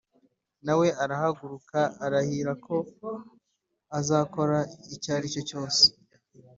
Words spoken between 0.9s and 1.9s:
arahaguruka